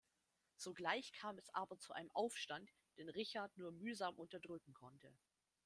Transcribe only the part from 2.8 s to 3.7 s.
den Richard